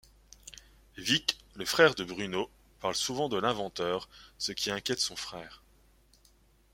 [0.97, 5.61] Vick, le frère de Bruno, parle souvent de l'Inventeur, ce qui inquiète son frère.